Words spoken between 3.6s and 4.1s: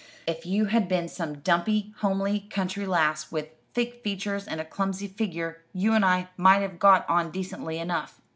thick